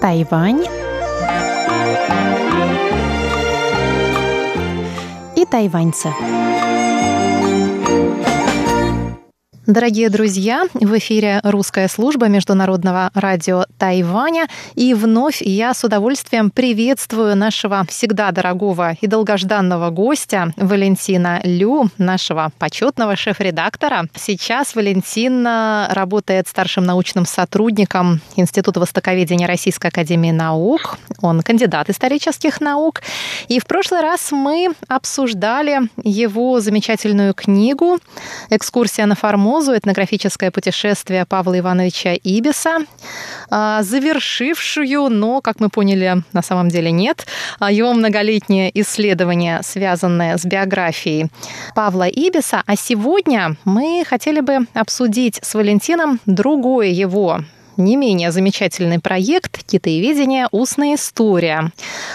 Тайвань 0.00 0.64
и 5.34 5.44
тайваньцы. 5.44 6.12
Дорогие 9.66 10.10
друзья, 10.10 10.68
в 10.74 10.96
эфире 10.98 11.40
русская 11.42 11.88
служба 11.88 12.28
Международного 12.28 13.10
радио 13.14 13.64
Тайваня. 13.78 14.46
И 14.76 14.94
вновь 14.94 15.42
я 15.42 15.74
с 15.74 15.82
удовольствием 15.82 16.52
приветствую 16.52 17.34
нашего 17.34 17.84
всегда 17.88 18.30
дорогого 18.30 18.96
и 19.00 19.08
долгожданного 19.08 19.90
гостя 19.90 20.52
Валентина 20.56 21.40
Лю, 21.42 21.90
нашего 21.98 22.52
почетного 22.60 23.16
шеф-редактора. 23.16 24.06
Сейчас 24.14 24.76
Валентин 24.76 25.44
работает 25.44 26.46
старшим 26.46 26.84
научным 26.84 27.26
сотрудником 27.26 28.20
Института 28.36 28.78
востоковедения 28.78 29.48
Российской 29.48 29.88
Академии 29.88 30.30
Наук. 30.30 30.96
Он 31.22 31.42
кандидат 31.42 31.90
исторических 31.90 32.60
наук. 32.60 33.02
И 33.48 33.58
в 33.58 33.66
прошлый 33.66 34.00
раз 34.00 34.30
мы 34.30 34.68
обсуждали 34.86 35.90
его 36.04 36.60
замечательную 36.60 37.34
книгу 37.34 37.98
«Экскурсия 38.48 39.06
на 39.06 39.16
Формозу 39.16 39.55
прогнозу 39.56 39.74
этнографическое 39.74 40.50
путешествие 40.50 41.24
Павла 41.24 41.58
Ивановича 41.58 42.14
Ибиса, 42.22 42.80
а, 43.48 43.82
завершившую, 43.82 45.08
но, 45.08 45.40
как 45.40 45.60
мы 45.60 45.70
поняли, 45.70 46.22
на 46.34 46.42
самом 46.42 46.68
деле 46.68 46.90
нет, 46.90 47.26
а, 47.58 47.72
его 47.72 47.94
многолетнее 47.94 48.70
исследование, 48.80 49.60
связанное 49.62 50.36
с 50.36 50.44
биографией 50.44 51.30
Павла 51.74 52.06
Ибиса. 52.06 52.62
А 52.66 52.76
сегодня 52.76 53.56
мы 53.64 54.04
хотели 54.06 54.40
бы 54.40 54.66
обсудить 54.74 55.38
с 55.42 55.54
Валентином 55.54 56.20
другое 56.26 56.88
его 56.88 57.40
не 57.76 57.96
менее 57.96 58.32
замечательный 58.32 58.98
проект 58.98 59.64
«Китаеведение. 59.64 60.48
Устная 60.50 60.94
история», 60.94 61.72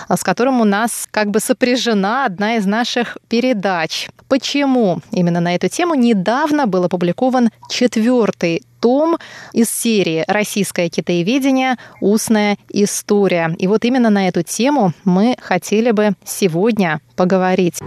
с 0.09 0.23
которым 0.23 0.61
у 0.61 0.63
нас 0.63 1.07
как 1.11 1.31
бы 1.31 1.39
сопряжена 1.39 2.25
одна 2.25 2.57
из 2.57 2.65
наших 2.65 3.17
передач. 3.27 4.09
Почему 4.27 5.01
именно 5.11 5.39
на 5.39 5.55
эту 5.55 5.67
тему 5.67 5.95
недавно 5.95 6.67
был 6.67 6.85
опубликован 6.85 7.49
четвертый 7.69 8.63
том 8.79 9.17
из 9.53 9.69
серии 9.69 10.23
«Российское 10.27 10.89
китаеведение. 10.89 11.77
Устная 11.99 12.57
история». 12.69 13.55
И 13.59 13.67
вот 13.67 13.85
именно 13.85 14.09
на 14.09 14.27
эту 14.27 14.43
тему 14.43 14.93
мы 15.03 15.35
хотели 15.41 15.91
бы 15.91 16.13
сегодня 16.25 17.01
поговорить. 17.15 17.79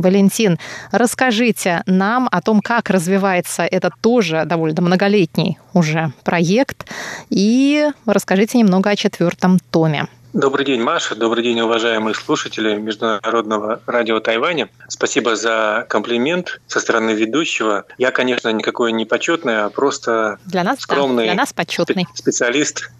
Валентин, 0.00 0.58
расскажите 0.92 1.82
нам 1.86 2.28
о 2.30 2.40
том, 2.40 2.60
как 2.60 2.90
развивается 2.90 3.62
этот 3.62 3.92
тоже 4.00 4.44
довольно 4.46 4.82
многолетний 4.82 5.58
уже 5.72 6.12
проект, 6.24 6.86
и 7.28 7.88
расскажите 8.06 8.58
немного 8.58 8.90
о 8.90 8.96
четвертом 8.96 9.58
томе. 9.70 10.08
Добрый 10.32 10.64
день, 10.64 10.80
Маша. 10.80 11.16
Добрый 11.16 11.42
день, 11.42 11.60
уважаемые 11.60 12.14
слушатели 12.14 12.76
Международного 12.76 13.82
радио 13.86 14.20
Тайваня. 14.20 14.68
Спасибо 14.86 15.34
за 15.34 15.86
комплимент 15.88 16.60
со 16.68 16.78
стороны 16.78 17.10
ведущего. 17.10 17.84
Я, 17.98 18.12
конечно, 18.12 18.48
никакой 18.50 18.92
не 18.92 19.04
почетный, 19.04 19.64
а 19.64 19.70
просто 19.70 20.38
для 20.46 20.62
нас, 20.62 20.78
скромный 20.78 21.24
да, 21.24 21.32
для 21.32 21.34
нас 21.34 21.52
почетный. 21.52 22.06
специалист 22.14 22.92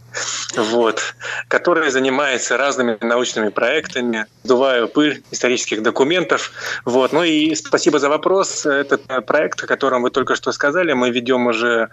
вот, 0.57 1.15
который 1.49 1.91
занимается 1.91 2.57
разными 2.57 2.97
научными 3.01 3.51
проектами, 3.51 4.27
сдуваю 4.43 4.89
пыль 4.89 5.23
исторических 5.31 5.83
документов. 5.83 6.53
Вот. 6.85 7.13
Ну 7.13 7.23
и 7.23 7.55
спасибо 7.55 7.99
за 7.99 8.09
вопрос. 8.09 8.67
Этот 8.67 9.03
проект, 9.27 9.63
о 9.63 9.67
котором 9.67 10.03
вы 10.03 10.11
только 10.11 10.35
что 10.35 10.53
сказали, 10.53 10.93
мы 10.93 11.11
ведем 11.11 11.47
уже 11.47 11.89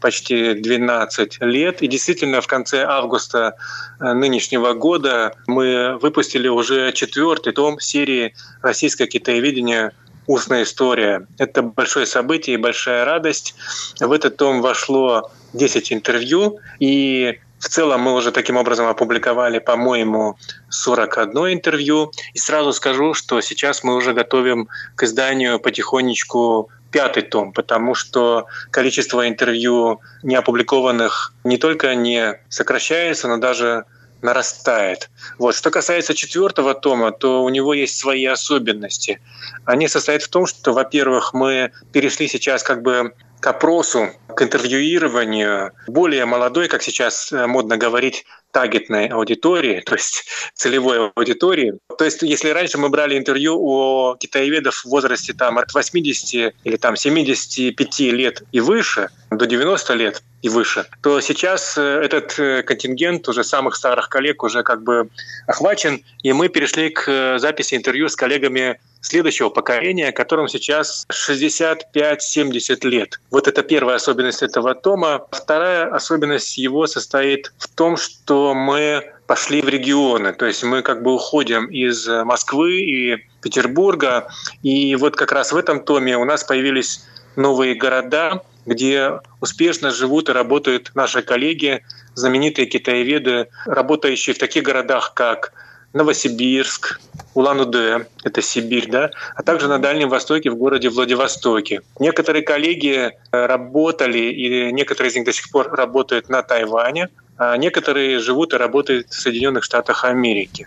почти 0.00 0.54
12 0.54 1.40
лет. 1.40 1.82
И 1.82 1.86
действительно, 1.86 2.40
в 2.40 2.46
конце 2.46 2.84
августа 2.84 3.54
э, 4.00 4.12
нынешнего 4.12 4.72
года 4.74 5.34
мы 5.46 5.98
выпустили 6.00 6.48
уже 6.48 6.92
четвертый 6.92 7.52
том 7.52 7.80
серии 7.80 8.34
«Российское 8.60 9.06
китаеведение 9.06 9.92
устная 10.26 10.62
история. 10.62 11.26
Это 11.38 11.62
большое 11.62 12.06
событие 12.06 12.54
и 12.54 12.56
большая 12.56 13.04
радость. 13.04 13.54
В 13.98 14.12
этот 14.12 14.36
том 14.36 14.62
вошло 14.62 15.30
10 15.52 15.92
интервью, 15.92 16.58
и 16.78 17.40
в 17.62 17.68
целом 17.68 18.00
мы 18.00 18.14
уже 18.14 18.32
таким 18.32 18.56
образом 18.56 18.88
опубликовали, 18.88 19.60
по-моему, 19.60 20.36
41 20.68 21.52
интервью. 21.52 22.10
И 22.34 22.38
сразу 22.38 22.72
скажу, 22.72 23.14
что 23.14 23.40
сейчас 23.40 23.84
мы 23.84 23.94
уже 23.94 24.12
готовим 24.14 24.68
к 24.96 25.04
изданию 25.04 25.60
потихонечку 25.60 26.70
пятый 26.90 27.22
том, 27.22 27.52
потому 27.52 27.94
что 27.94 28.46
количество 28.72 29.28
интервью 29.28 30.00
не 30.24 30.34
опубликованных 30.34 31.34
не 31.44 31.56
только 31.56 31.94
не 31.94 32.34
сокращается, 32.48 33.28
но 33.28 33.36
даже 33.36 33.84
нарастает. 34.22 35.08
Вот. 35.38 35.54
Что 35.54 35.70
касается 35.70 36.14
четвертого 36.14 36.74
тома, 36.74 37.12
то 37.12 37.44
у 37.44 37.48
него 37.48 37.74
есть 37.74 37.96
свои 37.96 38.26
особенности. 38.26 39.20
Они 39.64 39.86
состоят 39.86 40.22
в 40.22 40.28
том, 40.28 40.46
что, 40.46 40.72
во-первых, 40.72 41.32
мы 41.32 41.70
перешли 41.92 42.26
сейчас 42.26 42.64
как 42.64 42.82
бы 42.82 43.12
к 43.38 43.46
опросу, 43.46 44.10
к 44.32 44.42
интервьюированию. 44.42 45.72
Более 45.86 46.24
молодой, 46.24 46.68
как 46.68 46.82
сейчас 46.82 47.32
э, 47.32 47.46
модно 47.46 47.76
говорить, 47.76 48.24
таргетной 48.52 49.08
аудитории, 49.08 49.80
то 49.86 49.94
есть 49.94 50.24
целевой 50.54 51.10
аудитории. 51.14 51.74
То 51.98 52.04
есть 52.04 52.22
если 52.22 52.50
раньше 52.50 52.78
мы 52.78 52.88
брали 52.88 53.18
интервью 53.18 53.58
у 53.58 54.16
китаеведов 54.16 54.76
в 54.76 54.86
возрасте 54.86 55.32
там, 55.32 55.58
от 55.58 55.72
80 55.74 56.54
или 56.64 56.76
там, 56.76 56.96
75 56.96 58.00
лет 58.00 58.42
и 58.52 58.60
выше, 58.60 59.08
до 59.30 59.46
90 59.46 59.94
лет 59.94 60.22
и 60.42 60.48
выше, 60.48 60.86
то 61.02 61.20
сейчас 61.20 61.78
э, 61.78 61.82
этот 61.82 62.38
э, 62.38 62.62
контингент 62.62 63.28
уже 63.28 63.44
самых 63.44 63.76
старых 63.76 64.08
коллег 64.08 64.42
уже 64.42 64.62
как 64.62 64.82
бы 64.82 65.08
охвачен, 65.46 66.04
и 66.22 66.32
мы 66.32 66.48
перешли 66.48 66.90
к 66.90 67.38
записи 67.38 67.74
интервью 67.74 68.08
с 68.08 68.16
коллегами 68.16 68.78
следующего 69.02 69.50
поколения, 69.50 70.12
которым 70.12 70.48
сейчас 70.48 71.06
65-70 71.10 72.88
лет. 72.88 73.20
Вот 73.30 73.48
это 73.48 73.62
первая 73.62 73.96
особенность 73.96 74.42
этого 74.42 74.74
тома. 74.74 75.26
Вторая 75.30 75.92
особенность 75.92 76.56
его 76.56 76.86
состоит 76.86 77.52
в 77.58 77.68
том, 77.68 77.96
что 77.96 78.41
мы 78.54 79.04
пошли 79.26 79.62
в 79.62 79.68
регионы, 79.68 80.32
то 80.32 80.46
есть 80.46 80.62
мы 80.62 80.82
как 80.82 81.02
бы 81.02 81.14
уходим 81.14 81.66
из 81.66 82.06
Москвы 82.06 82.80
и 82.80 83.16
Петербурга, 83.40 84.28
и 84.62 84.94
вот 84.96 85.16
как 85.16 85.32
раз 85.32 85.52
в 85.52 85.56
этом 85.56 85.80
томе 85.80 86.18
у 86.18 86.24
нас 86.24 86.44
появились 86.44 87.04
новые 87.36 87.74
города, 87.74 88.42
где 88.66 89.20
успешно 89.40 89.90
живут 89.90 90.28
и 90.28 90.32
работают 90.32 90.92
наши 90.94 91.22
коллеги, 91.22 91.82
знаменитые 92.14 92.66
китаеведы, 92.66 93.48
работающие 93.66 94.34
в 94.34 94.38
таких 94.38 94.62
городах, 94.64 95.14
как 95.14 95.52
Новосибирск, 95.92 97.00
Улан-Удэ, 97.34 98.06
это 98.24 98.42
Сибирь, 98.42 98.88
да, 98.90 99.10
а 99.34 99.42
также 99.42 99.68
на 99.68 99.78
Дальнем 99.78 100.08
Востоке 100.08 100.50
в 100.50 100.56
городе 100.56 100.88
Владивостоке. 100.88 101.82
Некоторые 101.98 102.42
коллеги 102.42 103.12
э, 103.32 103.46
работали, 103.46 104.18
и 104.18 104.72
некоторые 104.72 105.10
из 105.10 105.16
них 105.16 105.24
до 105.24 105.32
сих 105.32 105.50
пор 105.50 105.70
работают 105.72 106.28
на 106.28 106.42
Тайване, 106.42 107.08
а 107.38 107.56
некоторые 107.56 108.18
живут 108.18 108.52
и 108.52 108.56
работают 108.56 109.08
в 109.08 109.20
Соединенных 109.20 109.64
Штатах 109.64 110.04
Америки. 110.04 110.66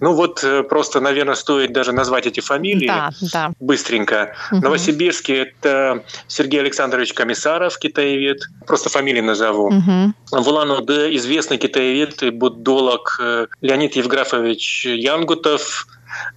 Ну 0.00 0.14
вот 0.14 0.42
э, 0.44 0.62
просто, 0.62 1.00
наверное, 1.00 1.34
стоит 1.34 1.72
даже 1.72 1.92
назвать 1.92 2.26
эти 2.26 2.40
фамилии 2.40 2.86
да, 2.86 3.10
да. 3.32 3.52
быстренько. 3.60 4.34
Угу. 4.52 4.62
Новосибирске 4.62 5.42
это 5.42 6.04
Сергей 6.28 6.60
Александрович 6.60 7.12
Комиссаров, 7.12 7.78
китаевед, 7.78 8.40
просто 8.66 8.88
фамилии 8.88 9.20
назову. 9.20 9.66
Угу. 9.66 10.40
В 10.42 10.48
Улан-Удэ 10.48 11.14
известный 11.16 11.58
китаевед 11.58 12.22
и 12.22 12.30
буддолог 12.30 13.18
э, 13.20 13.46
Леонид 13.60 13.96
Евграфович 13.96 14.86
Янгутов, 14.86 15.86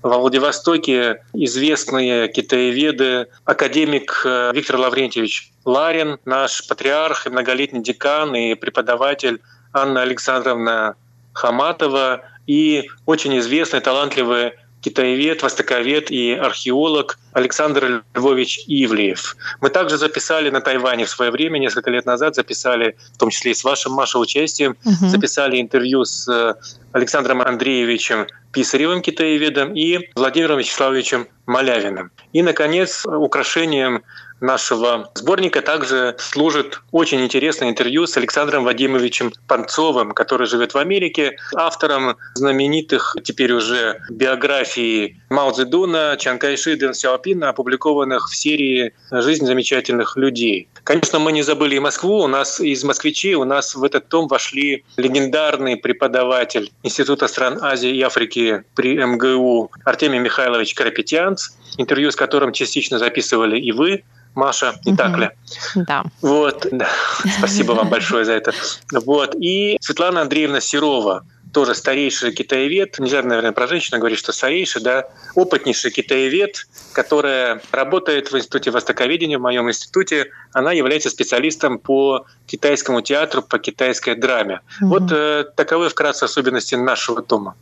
во 0.01 0.17
Владивостоке 0.17 1.23
известные 1.33 2.27
китаеведы, 2.27 3.27
академик 3.45 4.21
э, 4.25 4.51
Виктор 4.53 4.77
Лаврентьевич 4.77 5.51
Ларин, 5.65 6.17
наш 6.25 6.67
патриарх 6.67 7.27
и 7.27 7.29
многолетний 7.29 7.81
декан 7.81 8.35
и 8.35 8.55
преподаватель 8.55 9.41
Анна 9.73 10.01
Александровна 10.01 10.95
Хаматова 11.33 12.21
и 12.47 12.89
очень 13.05 13.37
известный, 13.39 13.81
талантливый 13.81 14.53
китаевед, 14.81 15.43
востоковед 15.43 16.11
и 16.11 16.33
археолог 16.33 17.17
Александр 17.33 18.03
Львович 18.15 18.63
Ивлеев. 18.67 19.35
Мы 19.59 19.69
также 19.69 19.97
записали 19.97 20.49
на 20.49 20.61
Тайване 20.61 21.05
в 21.05 21.09
свое 21.09 21.31
время, 21.31 21.57
несколько 21.57 21.89
лет 21.89 22.05
назад 22.05 22.35
записали, 22.35 22.95
в 23.13 23.17
том 23.17 23.29
числе 23.29 23.51
и 23.51 23.53
с 23.53 23.63
вашим, 23.63 23.93
Маша, 23.93 24.19
участием, 24.19 24.77
угу. 24.85 25.07
записали 25.07 25.59
интервью 25.59 26.05
с 26.05 26.27
э, 26.27 26.55
Александром 26.91 27.41
Андреевичем 27.41 28.27
Писаревым, 28.51 29.01
китаеведом, 29.01 29.75
и 29.75 30.09
Владимиром 30.15 30.57
Вячеславовичем 30.57 31.27
Малявиным. 31.45 32.11
И, 32.33 32.41
наконец, 32.41 33.05
украшением 33.05 34.03
нашего 34.41 35.09
сборника 35.15 35.61
также 35.61 36.15
служит 36.19 36.81
очень 36.91 37.23
интересное 37.23 37.69
интервью 37.69 38.05
с 38.05 38.17
Александром 38.17 38.63
Вадимовичем 38.63 39.33
Панцовым, 39.47 40.11
который 40.11 40.47
живет 40.47 40.73
в 40.73 40.77
Америке, 40.77 41.37
автором 41.55 42.17
знаменитых 42.35 43.15
теперь 43.23 43.51
уже 43.53 44.01
биографий 44.09 45.19
Мао 45.29 45.51
Цзэдуна, 45.51 46.17
Чан 46.19 46.39
Кайши, 46.39 46.75
Дэн 46.75 46.93
Сяопина, 46.93 47.49
опубликованных 47.49 48.29
в 48.29 48.35
серии 48.35 48.93
«Жизнь 49.11 49.45
замечательных 49.45 50.17
людей». 50.17 50.67
Конечно, 50.83 51.19
мы 51.19 51.31
не 51.31 51.41
забыли 51.41 51.75
и 51.75 51.79
Москву. 51.79 52.23
У 52.23 52.27
нас 52.27 52.61
из 52.61 52.83
москвичей 52.83 53.33
у 53.33 53.43
нас 53.43 53.75
в 53.75 53.83
этот 53.83 54.07
том 54.07 54.27
вошли 54.27 54.85
легендарный 54.95 55.75
преподаватель 55.75 56.71
Института 56.83 57.27
стран 57.27 57.59
Азии 57.61 57.95
и 57.95 58.01
Африки 58.01 58.63
при 58.75 58.97
МГУ 59.03 59.71
Артемий 59.83 60.19
Михайлович 60.19 60.73
Карапетянц, 60.73 61.49
интервью 61.77 62.11
с 62.11 62.15
которым 62.15 62.53
частично 62.53 62.99
записывали 62.99 63.59
и 63.59 63.71
вы, 63.71 64.03
Маша, 64.35 64.75
не 64.85 64.91
угу. 64.91 64.97
так 64.97 65.17
ли? 65.17 65.29
Да. 65.75 66.03
Вот, 66.21 66.67
да. 66.71 66.87
Спасибо 67.39 67.71
вам 67.71 67.89
большое 67.89 68.23
за 68.23 68.33
это. 68.33 68.53
Вот. 68.91 69.35
И 69.35 69.77
Светлана 69.81 70.21
Андреевна 70.21 70.61
Серова, 70.61 71.25
тоже 71.53 71.75
старейший 71.75 72.33
китаевед, 72.33 72.99
нельзя, 72.99 73.21
наверное, 73.21 73.51
про 73.51 73.67
женщину 73.67 73.99
говорить, 73.99 74.19
что 74.19 74.31
старейший, 74.31 74.81
да, 74.81 75.07
опытнейший 75.35 75.91
китаевед, 75.91 76.67
которая 76.93 77.61
работает 77.71 78.31
в 78.31 78.37
Институте 78.37 78.71
Востоковедения, 78.71 79.37
в 79.37 79.41
моем 79.41 79.69
институте. 79.69 80.31
Она 80.53 80.71
является 80.71 81.09
специалистом 81.09 81.79
по 81.79 82.25
китайскому 82.45 83.01
театру, 83.01 83.41
по 83.41 83.59
китайской 83.59 84.15
драме. 84.15 84.61
Угу. 84.81 84.89
Вот 84.89 85.11
э, 85.11 85.45
таковы 85.55 85.89
вкратце 85.89 86.23
особенности 86.25 86.75
нашего 86.75 87.21
тома. 87.21 87.55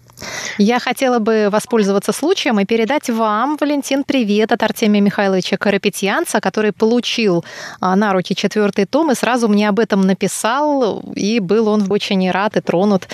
Я 0.58 0.80
хотела 0.80 1.20
бы 1.20 1.50
воспользоваться 1.52 2.14
случаем 2.14 2.60
и 2.60 2.66
передать 2.66 3.10
вам, 3.10 3.58
Валентин, 3.60 4.04
привет 4.04 4.52
от 4.52 4.64
Артемия 4.64 5.02
Михайловича 5.02 5.58
Карапетьянца, 5.58 6.40
который 6.40 6.72
получил 6.72 7.44
а, 7.82 7.96
на 7.96 8.14
руки 8.14 8.34
четвертый 8.36 8.86
том 8.86 9.12
и 9.12 9.16
сразу 9.16 9.50
мне 9.50 9.68
об 9.68 9.80
этом 9.80 10.02
написал, 10.02 11.04
и 11.16 11.40
был 11.40 11.68
он 11.68 11.92
очень 11.92 12.32
рад 12.32 12.56
и 12.56 12.62
тронут, 12.62 13.10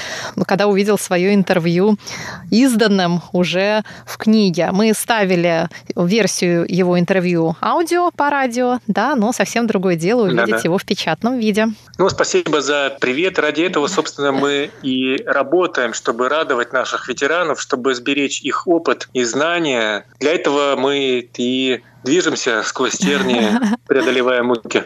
когда 0.45 0.67
увидел 0.71 0.97
свое 0.97 1.33
интервью 1.33 1.97
изданным 2.49 3.21
уже 3.31 3.83
в 4.05 4.17
книге. 4.17 4.69
Мы 4.71 4.93
ставили 4.93 5.67
версию 5.95 6.65
его 6.67 6.99
интервью 6.99 7.55
аудио 7.61 8.11
по 8.11 8.29
радио, 8.29 8.79
да, 8.87 9.15
но 9.15 9.31
совсем 9.31 9.67
другое 9.67 9.95
дело 9.95 10.23
увидеть 10.23 10.45
Да-да. 10.45 10.61
его 10.63 10.77
в 10.77 10.85
печатном 10.85 11.39
виде. 11.39 11.67
Ну, 11.97 12.09
спасибо 12.09 12.61
за 12.61 12.95
привет. 12.99 13.39
Ради 13.39 13.61
этого, 13.61 13.87
собственно, 13.87 14.31
мы 14.31 14.71
и 14.81 15.21
работаем, 15.25 15.93
чтобы 15.93 16.29
радовать 16.29 16.73
наших 16.73 17.01
наших 17.01 17.07
ветеранов, 17.07 17.61
чтобы 17.61 17.93
сберечь 17.95 18.41
их 18.41 18.67
опыт 18.67 19.07
и 19.13 19.23
знания. 19.23 20.05
Для 20.19 20.33
этого 20.33 20.75
мы 20.77 21.29
и 21.37 21.81
движемся 22.03 22.63
сквозь 22.63 22.97
тернии, 22.97 23.49
преодолевая 23.87 24.43
муки. 24.43 24.83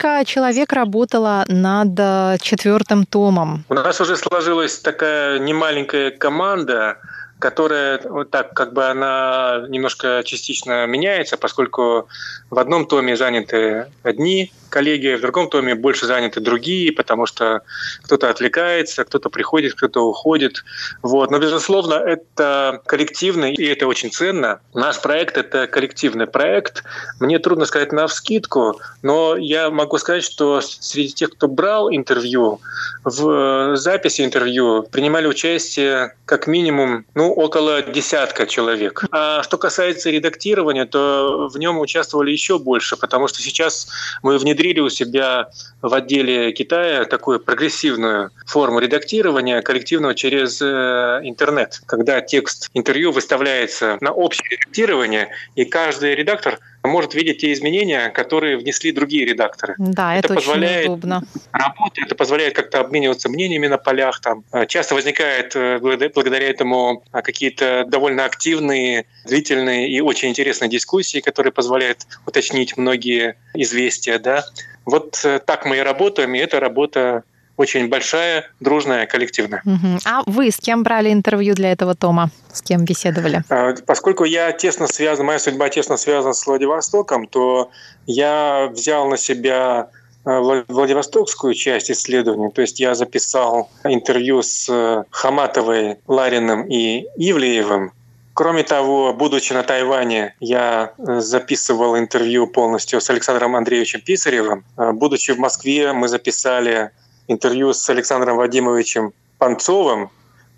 Сколько 0.00 0.24
человек 0.24 0.72
работало 0.72 1.44
над 1.48 1.88
э, 1.98 2.38
четвертым 2.40 3.04
томом? 3.04 3.66
У 3.68 3.74
нас 3.74 4.00
уже 4.00 4.16
сложилась 4.16 4.78
такая 4.78 5.38
немаленькая 5.38 6.10
команда, 6.10 6.96
которая 7.38 8.00
вот 8.04 8.30
так 8.30 8.54
как 8.54 8.72
бы 8.72 8.86
она 8.86 9.66
немножко 9.68 10.22
частично 10.24 10.86
меняется, 10.86 11.36
поскольку 11.36 12.08
в 12.48 12.58
одном 12.58 12.86
томе 12.86 13.14
заняты 13.14 13.88
одни 14.02 14.50
коллеги, 14.70 15.16
в 15.16 15.20
другом 15.20 15.50
томе 15.50 15.74
больше 15.74 16.06
заняты 16.06 16.40
другие, 16.40 16.92
потому 16.92 17.26
что 17.26 17.62
кто-то 18.04 18.30
отвлекается, 18.30 19.04
кто-то 19.04 19.28
приходит, 19.28 19.74
кто-то 19.74 20.00
уходит. 20.06 20.64
Вот. 21.02 21.30
Но, 21.30 21.38
безусловно, 21.38 21.94
это 21.94 22.80
коллективный, 22.86 23.54
и 23.54 23.64
это 23.66 23.86
очень 23.86 24.10
ценно. 24.10 24.60
Наш 24.72 25.00
проект— 25.00 25.36
это 25.36 25.66
коллективный 25.66 26.26
проект. 26.26 26.84
Мне 27.18 27.38
трудно 27.38 27.66
сказать 27.66 27.92
на 27.92 28.06
вскидку, 28.06 28.80
но 29.02 29.36
я 29.36 29.70
могу 29.70 29.98
сказать, 29.98 30.24
что 30.24 30.60
среди 30.60 31.12
тех, 31.12 31.30
кто 31.32 31.48
брал 31.48 31.90
интервью, 31.90 32.60
в 33.04 33.76
записи 33.76 34.24
интервью 34.24 34.84
принимали 34.84 35.26
участие 35.26 36.14
как 36.24 36.46
минимум 36.46 37.04
ну, 37.14 37.32
около 37.32 37.82
десятка 37.82 38.46
человек. 38.46 39.04
А 39.10 39.42
что 39.42 39.58
касается 39.58 40.10
редактирования, 40.10 40.84
то 40.84 41.48
в 41.52 41.58
нем 41.58 41.78
участвовали 41.80 42.30
еще 42.30 42.58
больше, 42.58 42.96
потому 42.96 43.26
что 43.28 43.42
сейчас 43.42 43.88
мы 44.22 44.38
внедрили 44.38 44.59
внедрили 44.60 44.80
у 44.80 44.90
себя 44.90 45.48
в 45.80 45.94
отделе 45.94 46.52
Китая 46.52 47.04
такую 47.04 47.40
прогрессивную 47.40 48.30
форму 48.46 48.78
редактирования 48.78 49.62
коллективного 49.62 50.14
через 50.14 50.60
э, 50.60 51.20
интернет, 51.22 51.80
когда 51.86 52.20
текст 52.20 52.68
интервью 52.74 53.12
выставляется 53.12 53.96
на 54.02 54.12
общее 54.12 54.48
редактирование, 54.50 55.28
и 55.56 55.64
каждый 55.64 56.14
редактор 56.14 56.58
может 56.88 57.14
видеть 57.14 57.38
те 57.38 57.52
изменения, 57.52 58.08
которые 58.10 58.56
внесли 58.56 58.92
другие 58.92 59.24
редакторы. 59.24 59.74
Да, 59.78 60.16
это, 60.16 60.26
это 60.26 60.34
позволяет 60.34 60.84
очень 60.84 60.92
удобно. 60.92 61.22
Работать, 61.52 62.04
это 62.06 62.14
позволяет 62.14 62.54
как-то 62.54 62.80
обмениваться 62.80 63.28
мнениями 63.28 63.66
на 63.66 63.78
полях. 63.78 64.20
Там. 64.20 64.44
Э, 64.52 64.66
часто 64.66 64.94
возникает 64.94 65.54
э, 65.54 65.78
благодаря 65.78 66.48
этому 66.48 67.02
какие-то 67.12 67.84
довольно 67.86 68.24
активные, 68.24 69.06
длительные 69.26 69.88
и 69.88 70.00
очень 70.00 70.30
интересные 70.30 70.70
дискуссии, 70.70 71.20
которые 71.20 71.52
позволяют 71.52 72.06
уточнить 72.26 72.76
многие 72.76 73.36
известия. 73.54 74.18
Да? 74.18 74.44
Вот 74.86 75.20
э, 75.24 75.40
так 75.44 75.66
мы 75.66 75.78
и 75.78 75.80
работаем, 75.80 76.34
и 76.34 76.38
эта 76.38 76.60
работа 76.60 77.24
очень 77.60 77.88
большая, 77.88 78.50
дружная, 78.58 79.06
коллективная. 79.06 79.62
Угу. 79.66 79.98
А 80.06 80.22
вы 80.24 80.50
с 80.50 80.56
кем 80.56 80.82
брали 80.82 81.12
интервью 81.12 81.54
для 81.54 81.72
этого 81.72 81.94
тома? 81.94 82.30
С 82.52 82.62
кем 82.62 82.86
беседовали? 82.86 83.42
А, 83.50 83.74
поскольку 83.86 84.24
я 84.24 84.50
тесно 84.52 84.86
связан, 84.86 85.26
моя 85.26 85.38
судьба 85.38 85.68
тесно 85.68 85.98
связана 85.98 86.32
с 86.32 86.46
Владивостоком, 86.46 87.26
то 87.26 87.70
я 88.06 88.70
взял 88.72 89.06
на 89.08 89.18
себя 89.18 89.90
э, 90.24 90.62
Владивостокскую 90.68 91.52
часть 91.52 91.90
исследований. 91.90 92.50
То 92.50 92.62
есть 92.62 92.80
я 92.80 92.94
записал 92.94 93.68
интервью 93.84 94.40
с 94.42 94.66
э, 94.70 95.04
Хаматовой, 95.10 95.98
Лариным 96.06 96.62
и 96.66 97.04
Ивлеевым. 97.16 97.92
Кроме 98.32 98.62
того, 98.62 99.12
будучи 99.12 99.52
на 99.52 99.62
Тайване, 99.62 100.34
я 100.40 100.92
э, 100.96 101.20
записывал 101.20 101.98
интервью 101.98 102.46
полностью 102.46 103.02
с 103.02 103.10
Александром 103.10 103.54
Андреевичем 103.54 104.00
Писаревым. 104.00 104.64
Будучи 104.76 105.32
в 105.32 105.38
Москве, 105.38 105.92
мы 105.92 106.08
записали 106.08 106.90
интервью 107.30 107.72
с 107.72 107.88
Александром 107.88 108.36
Вадимовичем 108.36 109.12
Панцовым, 109.38 110.10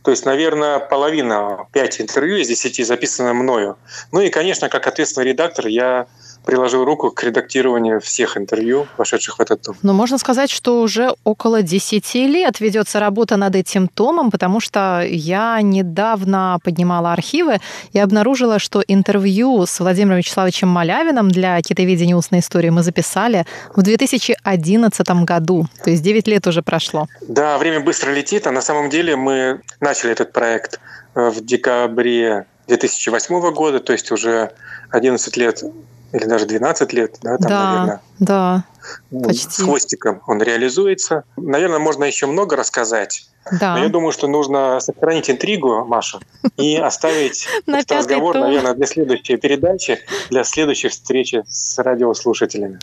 то 0.02 0.10
есть, 0.10 0.24
наверное, 0.24 0.80
половина, 0.80 1.68
пять 1.72 2.00
интервью 2.00 2.36
из 2.38 2.48
десяти 2.48 2.82
записано 2.82 3.34
мною. 3.34 3.76
Ну 4.10 4.20
и, 4.20 4.30
конечно, 4.30 4.68
как 4.68 4.86
ответственный 4.86 5.28
редактор, 5.28 5.68
я 5.68 6.06
приложил 6.44 6.84
руку 6.84 7.10
к 7.10 7.22
редактированию 7.22 8.00
всех 8.00 8.36
интервью, 8.36 8.86
вошедших 8.96 9.38
в 9.38 9.40
этот 9.40 9.62
том. 9.62 9.76
Но 9.82 9.92
можно 9.92 10.18
сказать, 10.18 10.50
что 10.50 10.80
уже 10.80 11.14
около 11.24 11.62
10 11.62 12.14
лет 12.14 12.60
ведется 12.60 13.00
работа 13.00 13.36
над 13.36 13.54
этим 13.56 13.88
томом, 13.88 14.30
потому 14.30 14.60
что 14.60 15.04
я 15.08 15.60
недавно 15.62 16.58
поднимала 16.64 17.12
архивы 17.12 17.60
и 17.92 17.98
обнаружила, 17.98 18.58
что 18.58 18.82
интервью 18.86 19.66
с 19.66 19.80
Владимиром 19.80 20.18
Вячеславовичем 20.18 20.68
Малявиным 20.68 21.30
для 21.30 21.60
китоведения 21.62 22.16
устной 22.16 22.40
истории 22.40 22.70
мы 22.70 22.82
записали 22.82 23.46
в 23.74 23.82
2011 23.82 25.24
году. 25.24 25.66
То 25.84 25.90
есть 25.90 26.02
9 26.02 26.28
лет 26.28 26.46
уже 26.46 26.62
прошло. 26.62 27.06
Да, 27.28 27.58
время 27.58 27.80
быстро 27.80 28.10
летит, 28.12 28.46
а 28.46 28.50
на 28.50 28.62
самом 28.62 28.90
деле 28.90 29.16
мы 29.16 29.60
начали 29.80 30.12
этот 30.12 30.32
проект 30.32 30.80
э, 31.14 31.30
в 31.30 31.44
декабре 31.44 32.46
2008 32.68 33.52
года, 33.52 33.80
то 33.80 33.92
есть 33.92 34.10
уже 34.10 34.52
11 34.90 35.36
лет 35.36 35.62
или 36.12 36.24
даже 36.24 36.46
12 36.46 36.92
лет, 36.92 37.16
да, 37.22 37.36
там, 37.38 37.48
да, 37.48 37.72
наверное. 37.72 38.00
Да, 38.18 38.64
почти. 39.10 39.62
С 39.62 39.64
хвостиком 39.64 40.22
он 40.26 40.42
реализуется. 40.42 41.24
Наверное, 41.36 41.78
можно 41.78 42.04
еще 42.04 42.26
много 42.26 42.56
рассказать 42.56 43.26
Да. 43.60 43.76
Но 43.76 43.84
я 43.84 43.88
думаю, 43.88 44.12
что 44.12 44.28
нужно 44.28 44.78
сохранить 44.80 45.28
интригу, 45.30 45.84
Маша, 45.84 46.20
и 46.56 46.76
оставить 46.90 47.46
этот 47.66 47.92
разговор, 47.92 48.36
наверное, 48.38 48.74
для 48.74 48.86
следующей 48.86 49.36
передачи, 49.36 49.98
для 50.30 50.44
следующей 50.44 50.88
встречи 50.88 51.42
с 51.48 51.78
радиослушателями. 51.78 52.78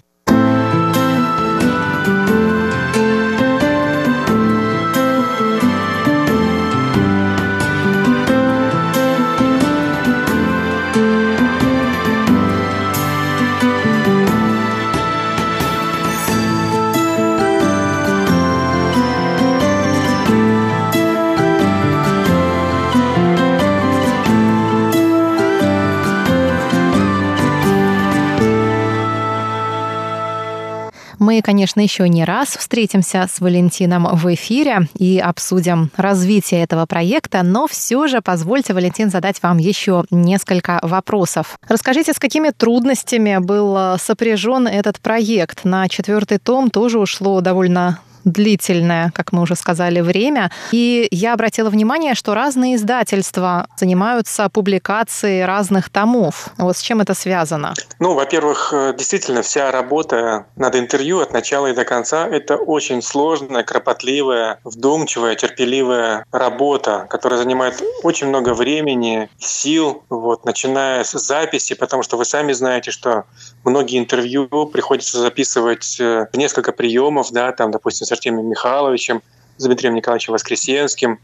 Конечно, 31.50 31.82
еще 31.82 32.08
не 32.08 32.26
раз 32.26 32.50
встретимся 32.50 33.26
с 33.28 33.40
Валентином 33.40 34.08
в 34.16 34.32
эфире 34.36 34.88
и 35.00 35.18
обсудим 35.18 35.90
развитие 35.98 36.62
этого 36.62 36.86
проекта, 36.86 37.42
но 37.42 37.66
все 37.66 38.06
же 38.06 38.22
позвольте, 38.22 38.76
Валентин, 38.76 39.10
задать 39.10 39.42
вам 39.42 39.58
еще 39.58 40.04
несколько 40.12 40.80
вопросов. 40.84 41.58
Расскажите, 41.68 42.14
с 42.14 42.20
какими 42.20 42.52
трудностями 42.52 43.40
был 43.40 43.98
сопряжен 43.98 44.68
этот 44.68 45.00
проект? 45.00 45.66
На 45.66 45.90
четвертый 45.90 46.38
том 46.38 46.70
тоже 46.70 47.00
ушло 47.00 47.42
довольно 47.42 47.98
длительное, 48.24 49.12
как 49.16 49.32
мы 49.32 49.42
уже 49.42 49.56
сказали, 49.56 50.02
время. 50.02 50.52
И 50.72 51.08
я 51.12 51.34
обратила 51.34 51.70
внимание, 51.70 52.16
что 52.16 52.34
разные 52.34 52.76
издательства 52.76 53.68
занимаются 53.78 54.50
публикацией 54.50 55.46
разных 55.46 55.90
томов. 55.90 56.50
Вот 56.58 56.78
с 56.78 56.82
чем 56.82 57.02
это 57.02 57.14
связано? 57.14 57.74
Ну, 58.00 58.14
во-первых, 58.14 58.74
э, 58.74 58.94
действительно, 58.98 59.42
вся 59.42 59.72
работа 59.72 60.46
над 60.56 60.76
интервью 60.76 61.20
от 61.20 61.34
начала 61.34 61.68
и 61.68 61.74
до 61.74 61.86
конца— 61.86 62.28
это 62.30 62.56
очень 62.56 63.02
сложная, 63.02 63.64
кропотливая, 63.64 64.60
вдумчивая, 64.64 65.36
терпеливая 65.36 66.26
работа, 66.32 67.08
которая 67.10 67.40
занимает 67.40 67.82
очень 68.04 68.28
много 68.28 68.54
времени, 68.54 69.30
сил, 69.40 70.04
вот, 70.10 70.46
начиная 70.46 71.04
с 71.04 71.12
записи, 71.12 71.76
потому 71.76 72.04
что 72.04 72.18
вы 72.18 72.26
сами 72.26 72.54
знаете, 72.54 72.92
что 72.92 73.26
многие 73.64 74.00
интервью 74.00 74.48
приходится 74.68 75.20
записывать 75.20 76.00
э, 76.00 76.28
в 76.32 76.38
несколько 76.38 76.72
приемов, 76.72 77.32
да, 77.32 77.52
там, 77.52 77.72
допустим, 77.72 78.06
с 78.06 78.12
Артемием 78.12 78.48
Михайловичем, 78.48 79.22
с 79.58 79.66
Дмитрием 79.66 79.96
Николаевичем 79.96 80.34
Воскресенским, 80.34 81.20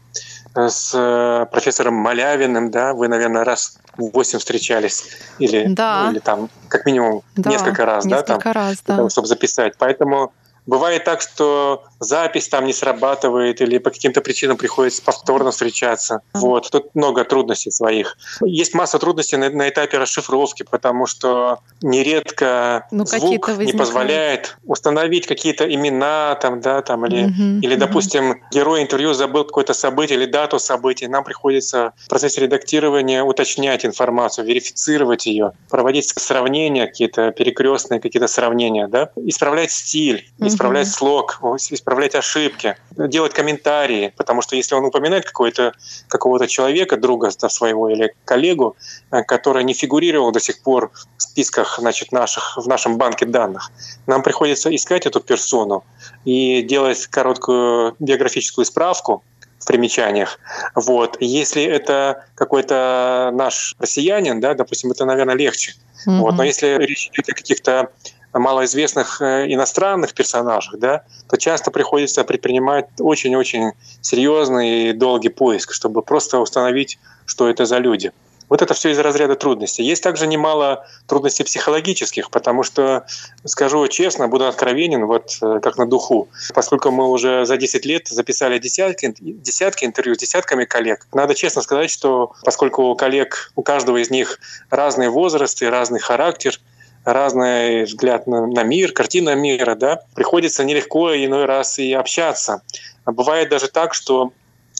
э, 0.54 0.68
с 0.68 0.92
э, 0.94 1.46
профессором 1.50 1.94
Малявиным, 1.94 2.70
да, 2.70 2.94
вы, 2.94 3.08
наверное, 3.08 3.44
раз 3.44 3.78
восемь 3.96 4.38
встречались 4.38 5.06
или, 5.38 5.66
да. 5.68 6.04
ну, 6.04 6.12
или 6.12 6.18
там 6.18 6.50
как 6.68 6.84
минимум 6.86 7.22
да, 7.34 7.50
несколько 7.50 7.86
раз, 7.86 8.04
несколько 8.04 8.34
да, 8.34 8.38
там, 8.40 8.52
раз, 8.52 8.82
да. 8.86 8.96
Того, 8.96 9.08
чтобы 9.08 9.26
записать. 9.26 9.74
Поэтому 9.78 10.32
Бывает 10.66 11.04
так, 11.04 11.20
что 11.20 11.84
запись 12.00 12.48
там 12.48 12.66
не 12.66 12.72
срабатывает 12.72 13.60
или 13.60 13.78
по 13.78 13.90
каким-то 13.90 14.20
причинам 14.20 14.56
приходится 14.56 15.02
повторно 15.02 15.50
встречаться. 15.50 16.20
Вот. 16.34 16.70
Тут 16.70 16.94
много 16.94 17.24
трудностей 17.24 17.70
своих. 17.70 18.16
Есть 18.42 18.74
масса 18.74 18.98
трудностей 18.98 19.36
на, 19.36 19.50
на 19.50 19.68
этапе 19.68 19.98
расшифровки, 19.98 20.64
потому 20.68 21.06
что 21.06 21.60
нередко 21.82 22.86
ну, 22.90 23.06
звук 23.06 23.48
не 23.58 23.72
позволяет 23.72 24.56
установить 24.64 25.26
какие-то 25.26 25.72
имена 25.72 26.34
там, 26.40 26.60
да, 26.60 26.82
там, 26.82 27.06
или, 27.06 27.24
угу, 27.26 27.60
или 27.62 27.76
допустим, 27.76 28.30
угу. 28.30 28.38
герой 28.50 28.82
интервью 28.82 29.14
забыл 29.14 29.44
какое-то 29.44 29.74
событие 29.74 30.18
или 30.18 30.26
дату 30.26 30.58
события. 30.58 31.08
Нам 31.08 31.24
приходится 31.24 31.92
в 31.96 32.08
процессе 32.08 32.40
редактирования 32.40 33.22
уточнять 33.22 33.86
информацию, 33.86 34.46
верифицировать 34.46 35.26
ее, 35.26 35.52
проводить 35.70 36.08
сравнения, 36.08 36.86
какие-то 36.86 37.30
перекрестные 37.30 38.00
какие-то 38.00 38.28
сравнения, 38.28 38.88
да, 38.88 39.10
исправлять 39.16 39.70
стиль, 39.70 40.28
исправлять 40.56 40.88
слог, 40.88 41.40
исправлять 41.70 42.14
ошибки, 42.14 42.76
делать 42.96 43.32
комментарии, 43.32 44.12
потому 44.16 44.42
что 44.42 44.56
если 44.56 44.74
он 44.74 44.84
упоминает 44.84 45.24
какого-то 45.24 45.72
какого-то 46.08 46.46
человека, 46.46 46.96
друга 46.96 47.30
своего 47.30 47.88
или 47.90 48.14
коллегу, 48.24 48.76
э, 49.12 49.22
который 49.22 49.64
не 49.64 49.74
фигурировал 49.74 50.32
до 50.32 50.40
сих 50.40 50.62
пор 50.62 50.90
в 51.16 51.22
списках 51.22 51.78
значит, 51.78 52.12
наших, 52.12 52.56
в 52.56 52.66
нашем 52.66 52.98
банке 52.98 53.26
данных, 53.26 53.70
нам 54.06 54.22
приходится 54.22 54.74
искать 54.74 55.06
эту 55.06 55.20
персону 55.20 55.84
и 56.24 56.62
делать 56.62 57.06
короткую 57.06 57.96
биографическую 57.98 58.64
справку, 58.64 59.22
в 59.58 59.66
примечаниях. 59.66 60.38
Вот. 60.74 61.16
Если 61.20 61.64
это 61.64 62.24
какой-то 62.34 63.30
наш 63.32 63.74
россиянин, 63.78 64.40
да, 64.40 64.54
допустим, 64.54 64.90
это, 64.90 65.04
наверное, 65.04 65.34
легче. 65.34 65.72
Mm-hmm. 66.06 66.18
Вот. 66.18 66.34
Но 66.34 66.44
если 66.44 66.76
речь 66.78 67.08
идет 67.12 67.28
о 67.30 67.34
каких-то 67.34 67.90
малоизвестных 68.38 69.20
э, 69.20 69.46
иностранных 69.52 70.14
персонажах, 70.14 70.78
да, 70.78 71.04
то 71.28 71.36
часто 71.36 71.70
приходится 71.70 72.24
предпринимать 72.24 72.86
очень-очень 72.98 73.72
серьезный 74.00 74.90
и 74.90 74.92
долгий 74.92 75.28
поиск, 75.28 75.72
чтобы 75.72 76.02
просто 76.02 76.38
установить, 76.38 76.98
что 77.26 77.48
это 77.48 77.66
за 77.66 77.78
люди. 77.78 78.12
Вот 78.48 78.62
это 78.62 78.74
все 78.74 78.90
из 78.90 78.98
разряда 78.98 79.34
трудностей. 79.34 79.82
Есть 79.82 80.02
также 80.02 80.26
немало 80.26 80.86
трудностей 81.06 81.42
психологических, 81.42 82.30
потому 82.30 82.62
что, 82.62 83.04
скажу 83.44 83.86
честно, 83.88 84.28
буду 84.28 84.46
откровенен, 84.46 85.06
вот 85.06 85.36
э, 85.42 85.58
как 85.60 85.78
на 85.78 85.86
духу, 85.86 86.28
поскольку 86.54 86.90
мы 86.90 87.08
уже 87.08 87.44
за 87.44 87.56
10 87.56 87.84
лет 87.84 88.08
записали 88.08 88.58
десятки, 88.58 89.14
десятки 89.18 89.84
интервью 89.84 90.14
с 90.14 90.18
десятками 90.18 90.64
коллег, 90.64 91.06
надо 91.12 91.34
честно 91.34 91.62
сказать, 91.62 91.90
что 91.90 92.32
поскольку 92.44 92.84
у 92.84 92.94
коллег, 92.94 93.50
у 93.56 93.62
каждого 93.62 93.96
из 93.96 94.10
них 94.10 94.38
разные 94.70 95.10
возрасты, 95.10 95.68
разный 95.68 96.00
характер, 96.00 96.60
разный 97.06 97.84
взгляд 97.84 98.26
на, 98.26 98.46
на 98.46 98.62
мир, 98.64 98.92
картина 98.92 99.34
мира, 99.34 99.74
да, 99.74 100.00
приходится 100.14 100.64
нелегко 100.64 101.14
иной 101.14 101.44
раз 101.44 101.78
и 101.78 101.92
общаться. 101.92 102.62
А 103.04 103.12
бывает 103.12 103.48
даже 103.48 103.68
так, 103.68 103.94
что 103.94 104.32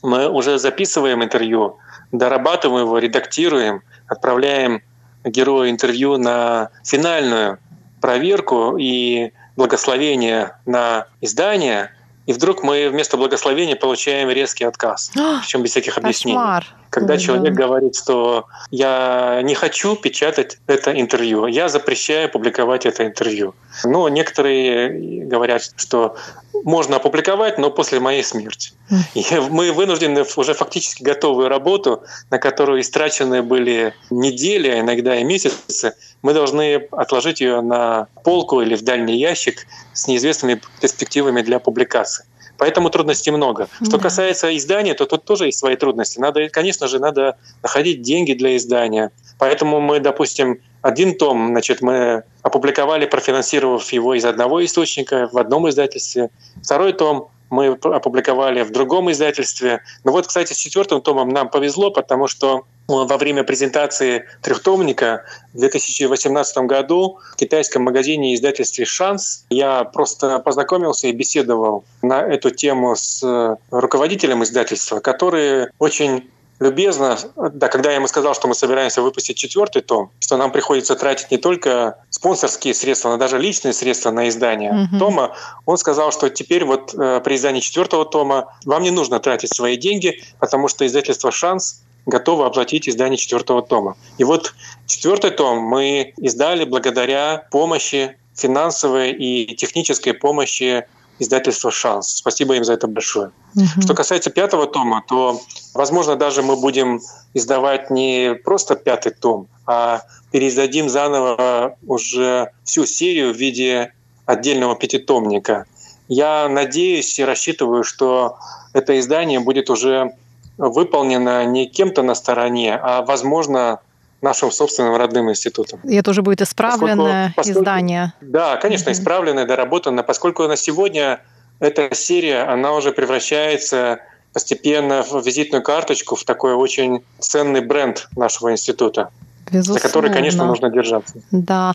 мы 0.02 0.28
уже 0.28 0.58
записываем 0.58 1.22
интервью, 1.22 1.78
дорабатываем 2.12 2.86
его, 2.86 2.98
редактируем, 2.98 3.82
отправляем 4.08 4.82
герою 5.24 5.70
интервью 5.70 6.16
на 6.16 6.70
финальную 6.84 7.58
проверку 8.00 8.76
и 8.76 9.32
благословение 9.56 10.56
на 10.66 11.06
издание, 11.20 11.92
и 12.26 12.32
вдруг 12.32 12.62
мы 12.62 12.88
вместо 12.90 13.16
благословения 13.16 13.76
получаем 13.76 14.28
резкий 14.30 14.64
отказ, 14.64 15.12
причем 15.40 15.62
без 15.62 15.70
всяких 15.70 15.96
объяснений. 15.96 16.36
Кошмар. 16.36 16.66
Когда 16.96 17.12
да. 17.12 17.20
человек 17.20 17.52
говорит, 17.52 17.94
что 17.94 18.46
я 18.70 19.42
не 19.42 19.54
хочу 19.54 19.96
печатать 19.96 20.56
это 20.66 20.98
интервью, 20.98 21.46
я 21.46 21.68
запрещаю 21.68 22.30
публиковать 22.30 22.86
это 22.86 23.04
интервью. 23.04 23.54
Но 23.84 24.08
некоторые 24.08 25.26
говорят, 25.26 25.60
что 25.76 26.16
можно 26.64 26.96
опубликовать, 26.96 27.58
но 27.58 27.70
после 27.70 28.00
моей 28.00 28.24
смерти. 28.24 28.72
И 29.14 29.26
мы 29.50 29.72
вынуждены 29.72 30.24
уже 30.36 30.54
фактически 30.54 31.02
готовую 31.02 31.50
работу, 31.50 32.02
на 32.30 32.38
которую 32.38 32.80
истрачены 32.80 33.42
были 33.42 33.92
недели, 34.08 34.68
а 34.68 34.80
иногда 34.80 35.16
и 35.16 35.22
месяцы, 35.22 35.92
мы 36.22 36.32
должны 36.32 36.88
отложить 36.92 37.42
ее 37.42 37.60
на 37.60 38.06
полку 38.24 38.62
или 38.62 38.74
в 38.74 38.82
дальний 38.82 39.18
ящик 39.18 39.66
с 39.92 40.08
неизвестными 40.08 40.62
перспективами 40.80 41.42
для 41.42 41.58
публикации. 41.58 42.24
Поэтому 42.58 42.90
трудностей 42.90 43.30
много. 43.30 43.68
Что 43.82 43.98
касается 43.98 44.56
издания, 44.56 44.94
то 44.94 45.06
тут 45.06 45.24
тоже 45.24 45.46
есть 45.46 45.58
свои 45.58 45.76
трудности. 45.76 46.18
Надо, 46.18 46.48
конечно 46.48 46.88
же, 46.88 46.98
надо 46.98 47.36
находить 47.62 48.02
деньги 48.02 48.32
для 48.32 48.56
издания. 48.56 49.10
Поэтому 49.38 49.80
мы, 49.80 50.00
допустим, 50.00 50.60
один 50.82 51.16
том, 51.18 51.48
значит, 51.48 51.82
мы 51.82 52.22
опубликовали, 52.42 53.06
профинансировав 53.06 53.92
его 53.92 54.14
из 54.14 54.24
одного 54.24 54.64
источника 54.64 55.28
в 55.32 55.38
одном 55.38 55.68
издательстве. 55.68 56.30
Второй 56.62 56.92
том 56.92 57.28
мы 57.50 57.68
опубликовали 57.68 58.62
в 58.62 58.72
другом 58.72 59.10
издательстве. 59.10 59.82
Но 60.04 60.12
вот, 60.12 60.26
кстати, 60.26 60.52
с 60.52 60.56
четвертым 60.56 61.00
томом 61.00 61.28
нам 61.28 61.48
повезло, 61.48 61.90
потому 61.90 62.26
что 62.26 62.64
во 62.88 63.16
время 63.16 63.44
презентации 63.44 64.26
трехтомника 64.42 65.24
в 65.52 65.58
2018 65.58 66.58
году 66.58 67.18
в 67.32 67.36
китайском 67.36 67.82
магазине 67.82 68.34
издательстве 68.34 68.84
«Шанс» 68.84 69.44
я 69.50 69.84
просто 69.84 70.38
познакомился 70.38 71.08
и 71.08 71.12
беседовал 71.12 71.84
на 72.02 72.20
эту 72.22 72.50
тему 72.50 72.94
с 72.94 73.58
руководителем 73.70 74.44
издательства, 74.44 75.00
который 75.00 75.68
очень 75.78 76.30
любезно, 76.58 77.18
да, 77.36 77.68
когда 77.68 77.90
я 77.90 77.96
ему 77.96 78.06
сказал, 78.06 78.34
что 78.34 78.48
мы 78.48 78.54
собираемся 78.54 79.02
выпустить 79.02 79.36
четвертый 79.36 79.82
том, 79.82 80.10
что 80.20 80.36
нам 80.36 80.52
приходится 80.52 80.96
тратить 80.96 81.30
не 81.30 81.36
только 81.36 81.98
спонсорские 82.10 82.74
средства, 82.74 83.10
но 83.10 83.16
даже 83.16 83.38
личные 83.38 83.72
средства 83.72 84.10
на 84.10 84.28
издание 84.28 84.72
mm-hmm. 84.72 84.98
тома, 84.98 85.36
он 85.66 85.76
сказал, 85.76 86.12
что 86.12 86.30
теперь 86.30 86.64
вот 86.64 86.94
э, 86.94 87.20
при 87.22 87.36
издании 87.36 87.60
четвертого 87.60 88.04
тома 88.04 88.54
вам 88.64 88.82
не 88.82 88.90
нужно 88.90 89.20
тратить 89.20 89.54
свои 89.54 89.76
деньги, 89.76 90.22
потому 90.38 90.68
что 90.68 90.86
издательство 90.86 91.30
«Шанс» 91.30 91.82
готово 92.06 92.46
оплатить 92.46 92.88
издание 92.88 93.16
четвертого 93.16 93.62
тома. 93.62 93.96
И 94.18 94.24
вот 94.24 94.54
четвертый 94.86 95.30
том 95.30 95.58
мы 95.58 96.14
издали 96.16 96.64
благодаря 96.64 97.46
помощи 97.50 98.16
финансовой 98.34 99.12
и 99.12 99.54
технической 99.56 100.14
помощи 100.14 100.86
издательство 101.18 101.70
«Шанс». 101.70 102.08
Спасибо 102.08 102.54
им 102.56 102.64
за 102.64 102.74
это 102.74 102.86
большое. 102.86 103.30
Угу. 103.54 103.82
Что 103.82 103.94
касается 103.94 104.30
пятого 104.30 104.66
тома, 104.66 105.02
то, 105.08 105.40
возможно, 105.74 106.16
даже 106.16 106.42
мы 106.42 106.56
будем 106.56 107.00
издавать 107.34 107.90
не 107.90 108.34
просто 108.44 108.76
пятый 108.76 109.12
том, 109.12 109.48
а 109.66 110.02
переиздадим 110.30 110.88
заново 110.88 111.76
уже 111.86 112.50
всю 112.64 112.84
серию 112.84 113.32
в 113.32 113.36
виде 113.36 113.92
отдельного 114.26 114.76
пятитомника. 114.76 115.64
Я 116.08 116.48
надеюсь 116.48 117.18
и 117.18 117.24
рассчитываю, 117.24 117.82
что 117.82 118.36
это 118.74 118.98
издание 118.98 119.40
будет 119.40 119.70
уже 119.70 120.12
выполнено 120.58 121.44
не 121.44 121.66
кем-то 121.66 122.02
на 122.02 122.14
стороне, 122.14 122.78
а, 122.80 123.02
возможно, 123.02 123.80
нашим 124.22 124.50
собственным 124.50 124.96
родным 124.96 125.30
институтом. 125.30 125.80
И 125.84 125.94
это 125.94 126.10
уже 126.10 126.22
будет 126.22 126.40
исправленное 126.40 127.32
поскольку, 127.36 127.36
поскольку, 127.36 127.60
издание. 127.60 128.12
Да, 128.20 128.56
конечно, 128.56 128.90
исправленное, 128.90 129.46
доработанное, 129.46 130.02
поскольку 130.02 130.46
на 130.48 130.56
сегодня 130.56 131.20
эта 131.60 131.94
серия, 131.94 132.42
она 132.42 132.72
уже 132.72 132.92
превращается 132.92 134.00
постепенно 134.32 135.02
в 135.02 135.24
визитную 135.24 135.62
карточку, 135.62 136.16
в 136.16 136.24
такой 136.24 136.54
очень 136.54 137.02
ценный 137.18 137.60
бренд 137.60 138.08
нашего 138.16 138.52
института, 138.52 139.10
Безусловно. 139.50 139.80
за 139.80 139.86
который, 139.86 140.12
конечно, 140.12 140.44
нужно 140.44 140.70
держаться. 140.70 141.14
Да. 141.30 141.74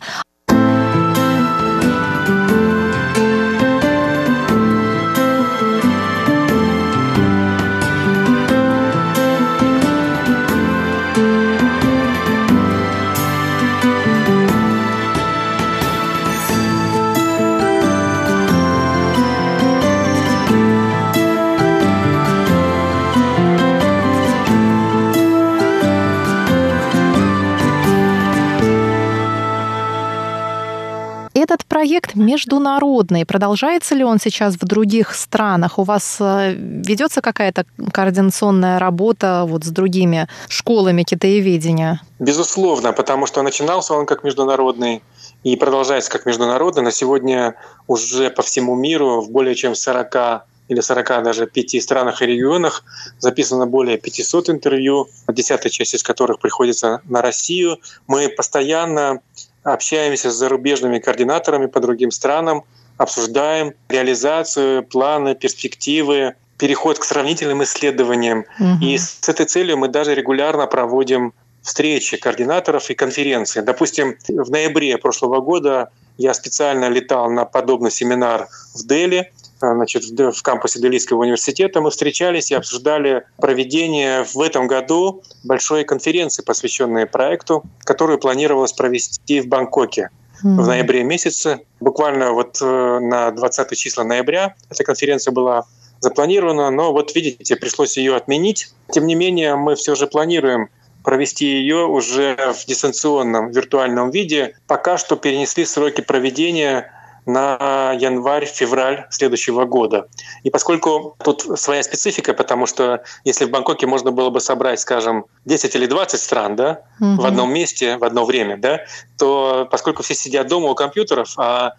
Международный. 32.14 33.24
Продолжается 33.24 33.94
ли 33.94 34.04
он 34.04 34.18
сейчас 34.18 34.54
в 34.54 34.64
других 34.64 35.14
странах? 35.14 35.78
У 35.78 35.82
вас 35.82 36.18
э, 36.20 36.54
ведется 36.54 37.20
какая-то 37.20 37.64
координационная 37.92 38.78
работа 38.78 39.44
вот 39.46 39.64
с 39.64 39.68
другими 39.68 40.28
школами 40.48 41.02
китаеведения? 41.02 42.00
Безусловно, 42.18 42.92
потому 42.92 43.26
что 43.26 43.42
начинался 43.42 43.94
он 43.94 44.06
как 44.06 44.24
международный 44.24 45.02
и 45.42 45.56
продолжается 45.56 46.10
как 46.10 46.26
международный. 46.26 46.82
На 46.82 46.92
сегодня 46.92 47.54
уже 47.86 48.30
по 48.30 48.42
всему 48.42 48.74
миру 48.74 49.20
в 49.20 49.30
более 49.30 49.54
чем 49.54 49.74
40 49.74 50.46
или 50.68 50.80
40 50.80 51.22
даже 51.22 51.46
пяти 51.46 51.80
странах 51.80 52.22
и 52.22 52.26
регионах 52.26 52.84
записано 53.18 53.66
более 53.66 53.98
500 53.98 54.50
интервью, 54.50 55.08
десятая 55.28 55.70
часть 55.70 55.94
из 55.94 56.02
которых 56.02 56.38
приходится 56.38 57.00
на 57.04 57.22
Россию. 57.22 57.78
Мы 58.06 58.28
постоянно 58.28 59.20
общаемся 59.62 60.30
с 60.30 60.34
зарубежными 60.34 60.98
координаторами 60.98 61.66
по 61.66 61.80
другим 61.80 62.10
странам, 62.10 62.64
обсуждаем 62.96 63.74
реализацию, 63.88 64.82
планы, 64.84 65.34
перспективы, 65.34 66.34
переход 66.58 66.98
к 66.98 67.04
сравнительным 67.04 67.62
исследованиям. 67.62 68.44
Угу. 68.60 68.84
И 68.84 68.98
с 68.98 69.28
этой 69.28 69.46
целью 69.46 69.76
мы 69.76 69.88
даже 69.88 70.14
регулярно 70.14 70.66
проводим 70.66 71.32
встречи 71.62 72.16
координаторов 72.16 72.90
и 72.90 72.94
конференции. 72.94 73.60
Допустим, 73.60 74.16
в 74.28 74.50
ноябре 74.50 74.98
прошлого 74.98 75.40
года 75.40 75.90
я 76.18 76.34
специально 76.34 76.88
летал 76.88 77.30
на 77.30 77.44
подобный 77.44 77.90
семинар 77.90 78.48
в 78.74 78.86
Дели, 78.86 79.32
значит, 79.74 80.04
в 80.04 80.42
кампусе 80.42 80.80
Делийского 80.80 81.20
университета 81.20 81.80
мы 81.80 81.90
встречались 81.90 82.50
и 82.50 82.54
обсуждали 82.54 83.24
проведение 83.38 84.24
в 84.24 84.40
этом 84.40 84.66
году 84.66 85.22
большой 85.44 85.84
конференции, 85.84 86.42
посвященной 86.42 87.06
проекту, 87.06 87.62
которую 87.80 88.18
планировалось 88.18 88.72
провести 88.72 89.40
в 89.40 89.46
Бангкоке 89.46 90.10
в 90.42 90.66
ноябре 90.66 91.04
месяце. 91.04 91.60
Буквально 91.80 92.32
вот 92.32 92.58
э, 92.60 92.98
на 93.00 93.30
20 93.30 93.76
числа 93.78 94.04
ноября 94.04 94.54
эта 94.70 94.82
конференция 94.84 95.32
была 95.32 95.64
запланирована, 96.00 96.70
но 96.70 96.92
вот 96.92 97.14
видите, 97.14 97.56
пришлось 97.56 97.96
ее 97.96 98.16
отменить. 98.16 98.70
Тем 98.90 99.06
не 99.06 99.14
менее, 99.14 99.54
мы 99.54 99.76
все 99.76 99.94
же 99.94 100.08
планируем 100.08 100.68
провести 101.04 101.46
ее 101.46 101.86
уже 101.86 102.36
в 102.54 102.66
дистанционном 102.66 103.50
виртуальном 103.50 104.10
виде. 104.10 104.56
Пока 104.66 104.98
что 104.98 105.16
перенесли 105.16 105.64
сроки 105.64 106.00
проведения 106.00 106.92
на 107.26 107.92
январь-февраль 107.92 109.06
следующего 109.10 109.64
года. 109.64 110.08
И 110.42 110.50
поскольку 110.50 111.16
тут 111.22 111.58
своя 111.58 111.82
специфика, 111.82 112.34
потому 112.34 112.66
что 112.66 113.02
если 113.24 113.44
в 113.44 113.50
Бангкоке 113.50 113.86
можно 113.86 114.10
было 114.10 114.30
бы 114.30 114.40
собрать, 114.40 114.80
скажем, 114.80 115.26
10 115.44 115.74
или 115.76 115.86
20 115.86 116.20
стран 116.20 116.56
да, 116.56 116.82
угу. 117.00 117.22
в 117.22 117.26
одном 117.26 117.52
месте, 117.52 117.96
в 117.96 118.04
одно 118.04 118.24
время, 118.24 118.56
да, 118.56 118.80
то 119.18 119.68
поскольку 119.70 120.02
все 120.02 120.14
сидят 120.14 120.48
дома 120.48 120.70
у 120.70 120.74
компьютеров, 120.74 121.34
а 121.36 121.74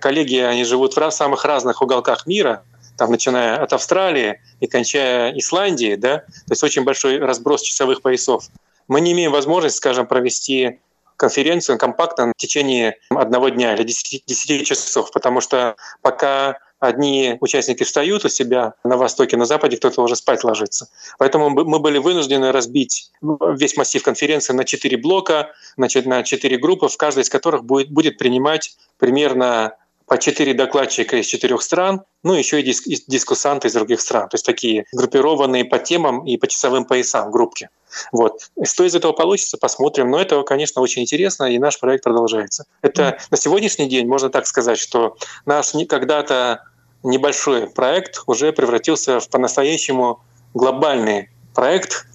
коллеги, 0.00 0.38
они 0.38 0.64
живут 0.64 0.96
в 0.96 1.10
самых 1.10 1.44
разных 1.44 1.82
уголках 1.82 2.26
мира, 2.26 2.62
там, 2.96 3.10
начиная 3.10 3.62
от 3.62 3.72
Австралии 3.74 4.40
и 4.60 4.66
кончая 4.66 5.36
Исландией, 5.38 5.96
да, 5.96 6.18
то 6.18 6.52
есть 6.52 6.64
очень 6.64 6.84
большой 6.84 7.18
разброс 7.18 7.60
часовых 7.60 8.00
поясов, 8.00 8.44
мы 8.88 9.00
не 9.00 9.12
имеем 9.12 9.32
возможности, 9.32 9.76
скажем, 9.78 10.06
провести 10.06 10.78
конференцию 11.16 11.78
компактно 11.78 12.32
в 12.36 12.40
течение 12.40 12.98
одного 13.10 13.48
дня 13.48 13.74
или 13.74 13.82
10, 13.82 14.24
10 14.26 14.66
часов, 14.66 15.10
потому 15.12 15.40
что 15.40 15.76
пока 16.02 16.58
одни 16.78 17.38
участники 17.40 17.84
встают 17.84 18.24
у 18.24 18.28
себя 18.28 18.74
на 18.84 18.96
востоке, 18.96 19.36
на 19.36 19.46
западе 19.46 19.76
кто-то 19.76 20.02
уже 20.02 20.16
спать 20.16 20.44
ложится. 20.44 20.88
Поэтому 21.18 21.50
мы 21.50 21.78
были 21.78 21.98
вынуждены 21.98 22.52
разбить 22.52 23.10
весь 23.22 23.76
массив 23.76 24.02
конференции 24.02 24.52
на 24.52 24.64
четыре 24.64 24.96
блока, 24.96 25.52
значит, 25.76 26.06
на 26.06 26.22
четыре 26.22 26.58
группы, 26.58 26.88
в 26.88 26.96
каждой 26.96 27.22
из 27.22 27.30
которых 27.30 27.64
будет, 27.64 27.90
будет 27.90 28.18
принимать 28.18 28.76
примерно 28.98 29.76
по 30.06 30.18
четыре 30.18 30.54
докладчика 30.54 31.16
из 31.16 31.26
четырех 31.26 31.62
стран, 31.62 32.02
ну 32.22 32.34
еще 32.34 32.60
и 32.60 32.74
дискуссанты 33.08 33.68
из 33.68 33.72
других 33.72 34.00
стран, 34.00 34.28
то 34.28 34.36
есть 34.36 34.46
такие 34.46 34.84
группированные 34.92 35.64
по 35.64 35.78
темам 35.78 36.24
и 36.24 36.36
по 36.36 36.46
часовым 36.46 36.84
поясам 36.84 37.30
группки. 37.32 37.68
Вот. 38.12 38.50
Что 38.64 38.84
из 38.84 38.94
этого 38.94 39.12
получится, 39.12 39.56
посмотрим. 39.58 40.10
Но 40.10 40.20
это, 40.20 40.42
конечно, 40.42 40.82
очень 40.82 41.02
интересно, 41.02 41.44
и 41.44 41.58
наш 41.58 41.78
проект 41.78 42.04
продолжается. 42.04 42.64
Это 42.82 43.02
mm. 43.02 43.20
на 43.30 43.36
сегодняшний 43.36 43.88
день 43.88 44.06
можно 44.06 44.30
так 44.30 44.46
сказать, 44.46 44.78
что 44.78 45.16
наш 45.44 45.72
когда-то 45.88 46.62
небольшой 47.02 47.68
проект 47.68 48.22
уже 48.26 48.52
превратился 48.52 49.20
в 49.20 49.28
по-настоящему 49.28 50.20
глобальный 50.54 51.30
проект, 51.54 52.06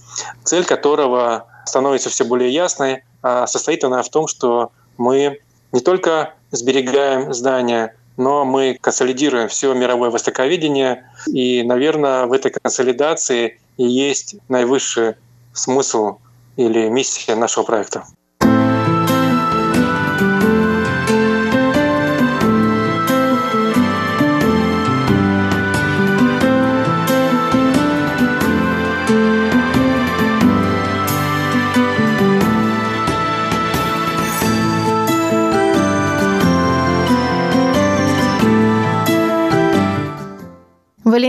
цель 0.44 0.66
которого 0.66 1.48
становится 1.66 2.10
все 2.10 2.26
более 2.26 2.52
ясной, 2.52 3.04
а 3.22 3.48
состоит 3.48 3.84
она 3.84 4.02
в 4.04 4.10
том, 4.10 4.28
что 4.28 4.72
мы 4.98 5.40
не 5.72 5.80
только 5.80 6.34
сберегаем 6.52 7.34
здания, 7.34 7.96
но 8.18 8.46
мы 8.46 8.78
консолидируем 8.80 9.48
все 9.48 9.74
мировое 9.74 10.10
востоковедение, 10.10 11.10
и, 11.28 11.64
наверное, 11.64 12.26
в 12.26 12.34
этой 12.34 12.52
консолидации 12.52 13.60
и 13.78 13.84
есть 13.84 14.36
наивысший 14.50 15.16
смысл 15.54 16.18
или 16.58 16.90
миссия 16.90 17.36
нашего 17.36 17.64
проекта. 17.64 18.06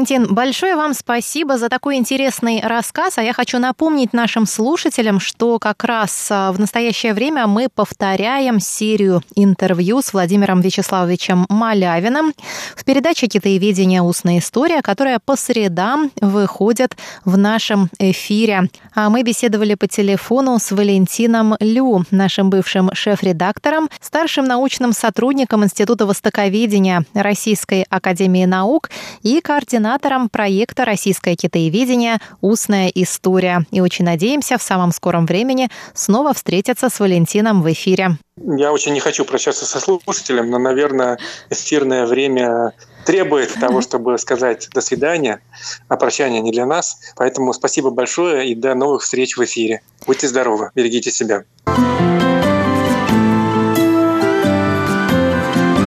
Валентин, 0.03 0.35
большое 0.35 0.75
вам 0.75 0.95
спасибо 0.95 1.59
за 1.59 1.69
такой 1.69 1.95
интересный 1.95 2.61
рассказ. 2.61 3.19
А 3.19 3.23
я 3.23 3.33
хочу 3.33 3.61
напомнить 3.61 4.13
нашим 4.13 4.47
слушателям, 4.47 5.21
что 5.21 5.61
как 5.61 5.85
раз 5.85 6.27
а, 6.29 6.51
в 6.51 6.59
настоящее 6.59 7.15
время 7.15 7.47
мы 7.47 7.69
повторяем 7.73 8.59
серию 8.59 9.23
интервью 9.37 10.03
с 10.03 10.13
Владимиром 10.13 10.61
Вячеславовичем 10.61 11.47
Малявиным 11.49 12.33
в 12.75 12.85
передаче 12.85 13.29
«Китаеведение. 13.29 14.03
Устная 14.03 14.41
история», 14.41 14.83
которая 14.83 15.21
по 15.25 15.37
средам 15.37 16.11
выходит 16.21 16.97
в 17.25 17.39
нашем 17.39 17.89
эфире. 18.01 18.71
А 18.97 19.09
мы 19.09 19.23
беседовали 19.23 19.77
по 19.77 19.87
телефону 19.87 20.59
с 20.59 20.73
Валентином 20.73 21.55
Лю, 21.61 22.05
нашим 22.11 22.51
бывшим 22.51 22.91
шеф-редактором, 22.93 23.89
старшим 24.01 24.47
научным 24.47 24.95
сотрудником 24.95 25.63
Института 25.63 26.07
востоковедения 26.07 27.05
Российской 27.15 27.87
Академии 27.89 28.47
Наук 28.47 28.91
и 29.23 29.41
координатором 29.41 29.92
координатором 29.93 30.29
проекта 30.31 30.85
«Российское 30.85 31.37
китаеведение. 31.37 32.19
Устная 32.41 32.89
история». 32.95 33.67
И 33.71 33.81
очень 33.81 34.05
надеемся 34.05 34.57
в 34.57 34.63
самом 34.63 34.91
скором 34.93 35.27
времени 35.27 35.69
снова 35.95 36.33
встретиться 36.33 36.89
с 36.89 36.99
Валентином 36.99 37.63
в 37.63 37.71
эфире. 37.73 38.17
Я 38.37 38.73
очень 38.73 38.95
не 38.95 39.01
хочу 39.01 39.25
прощаться 39.25 39.67
со 39.67 39.81
слушателем, 39.81 40.51
но, 40.51 40.59
наверное, 40.59 41.19
эфирное 41.51 42.07
время 42.07 42.73
требует 43.05 43.53
того, 43.55 43.83
чтобы 43.83 44.19
сказать 44.19 44.69
«до 44.73 44.81
свидания», 44.81 45.41
а 45.89 45.97
прощание 45.97 46.41
не 46.41 46.53
для 46.53 46.65
нас. 46.65 46.99
Поэтому 47.17 47.53
спасибо 47.53 47.91
большое 47.91 48.49
и 48.49 48.55
до 48.55 48.75
новых 48.75 49.03
встреч 49.03 49.37
в 49.37 49.45
эфире. 49.45 49.83
Будьте 50.07 50.27
здоровы, 50.27 50.71
берегите 50.75 51.11
себя. 51.11 51.45
thank 51.65 52.23
you 52.23 52.32